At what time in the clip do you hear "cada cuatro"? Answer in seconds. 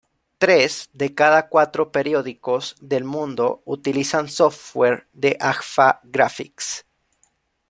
1.13-1.91